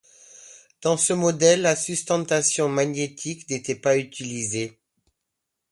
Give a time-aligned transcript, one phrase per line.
[0.81, 4.79] Dans ce modèle, la sustentation magnétique n'était pas utilisée.